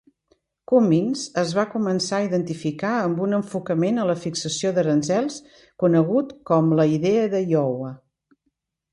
Cummins 0.69 1.23
es 1.39 1.49
va 1.57 1.63
començar 1.73 2.15
a 2.21 2.25
identificar 2.27 2.93
amb 3.01 3.19
un 3.25 3.37
enfocament 3.39 3.99
a 4.03 4.05
la 4.11 4.15
fixació 4.23 4.71
d'aranzels 4.77 5.37
conegut 5.85 6.31
com 6.51 6.73
"la 6.81 6.87
idea 6.95 7.27
d'Iowa. 7.35 7.93